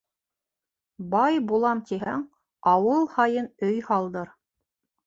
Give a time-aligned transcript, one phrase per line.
[1.11, 2.27] Бай булам тиһәң,
[2.75, 4.39] ауыл һайын өй һалдыр.